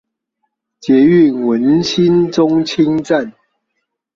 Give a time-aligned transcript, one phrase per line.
[0.79, 3.33] 捷運文心中清站